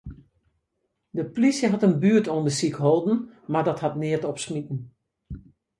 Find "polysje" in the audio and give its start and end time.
1.33-1.67